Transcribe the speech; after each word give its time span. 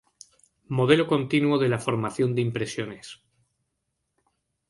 Modelo 0.77 1.05
continuo 1.13 1.57
de 1.59 1.69
la 1.69 1.77
formación 1.77 2.33
de 2.33 2.41
impresiones. 2.41 3.21